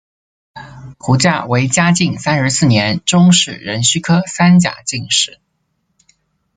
[0.97, 5.39] 胡价为嘉靖三十四年中式壬戌科三甲进士。